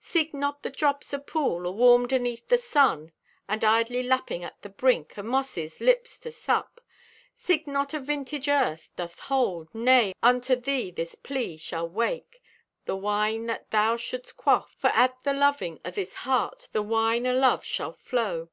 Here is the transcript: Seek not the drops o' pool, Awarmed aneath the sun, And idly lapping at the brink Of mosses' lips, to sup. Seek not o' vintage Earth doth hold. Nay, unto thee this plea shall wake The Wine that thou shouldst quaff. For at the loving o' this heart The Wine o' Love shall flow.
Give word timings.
Seek 0.00 0.32
not 0.32 0.62
the 0.62 0.70
drops 0.70 1.12
o' 1.12 1.18
pool, 1.20 1.66
Awarmed 1.66 2.14
aneath 2.14 2.48
the 2.48 2.56
sun, 2.56 3.12
And 3.46 3.62
idly 3.62 4.02
lapping 4.02 4.42
at 4.42 4.62
the 4.62 4.70
brink 4.70 5.18
Of 5.18 5.26
mosses' 5.26 5.82
lips, 5.82 6.18
to 6.20 6.32
sup. 6.32 6.80
Seek 7.36 7.66
not 7.66 7.92
o' 7.92 7.98
vintage 7.98 8.48
Earth 8.48 8.88
doth 8.96 9.18
hold. 9.18 9.68
Nay, 9.74 10.14
unto 10.22 10.56
thee 10.56 10.90
this 10.92 11.14
plea 11.14 11.58
shall 11.58 11.86
wake 11.90 12.40
The 12.86 12.96
Wine 12.96 13.44
that 13.48 13.70
thou 13.70 13.98
shouldst 13.98 14.38
quaff. 14.38 14.74
For 14.78 14.88
at 14.94 15.22
the 15.24 15.34
loving 15.34 15.78
o' 15.84 15.90
this 15.90 16.14
heart 16.24 16.70
The 16.72 16.80
Wine 16.80 17.26
o' 17.26 17.34
Love 17.34 17.62
shall 17.62 17.92
flow. 17.92 18.48